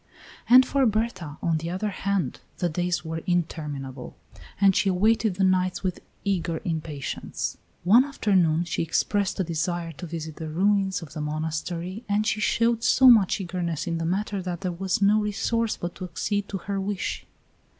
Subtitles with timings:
[0.49, 4.15] And for Berta, on the other hand, the days were interminable,
[4.59, 7.59] and she awaited the nights with eager impatience.
[7.83, 12.39] One afternoon she expressed a desire to visit the ruins of the monastery, and she
[12.39, 16.49] showed so much eagerness in the matter that there was no resource but to accede
[16.49, 17.27] to her wish.